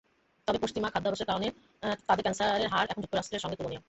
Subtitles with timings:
[0.47, 1.47] তবে পশ্চিমা খাদ্যাভ্যাসের কারণে
[2.07, 3.79] তাদের ক্যানসারের হার এখন যুক্তরাষ্ট্রের সঙ্গে তুলনীয়।